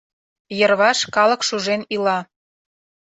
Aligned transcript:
Йырваш 0.59 0.99
калык 1.15 1.41
шужен 1.47 1.81
ила. 1.95 2.19